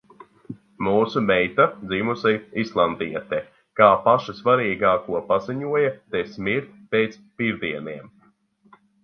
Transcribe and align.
Mūsu 0.85 1.21
meita, 1.25 1.67
dzimusi 1.91 2.31
islandiete, 2.61 3.41
kā 3.81 3.91
pašu 4.07 4.35
svarīgāko 4.39 5.21
paziņoja: 5.29 5.93
te 6.17 6.25
smird 6.39 6.75
pēc 6.97 7.21
pirdieniem. 7.39 8.11